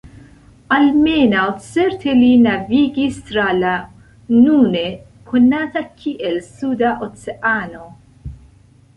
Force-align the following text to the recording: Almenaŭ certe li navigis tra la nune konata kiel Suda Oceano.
Almenaŭ 0.75 1.41
certe 1.65 2.13
li 2.21 2.29
navigis 2.45 3.19
tra 3.27 3.43
la 3.57 3.73
nune 4.37 4.81
konata 5.33 5.83
kiel 6.01 6.39
Suda 6.47 6.95
Oceano. 7.09 7.85